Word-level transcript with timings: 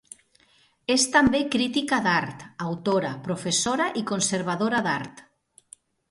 És 0.93 1.03
també 1.15 1.41
crítica 1.55 1.99
d'art, 2.07 2.45
autora, 2.67 3.11
professora 3.27 3.87
i 4.01 4.03
conservadora 4.13 4.81
d'art. 4.89 5.21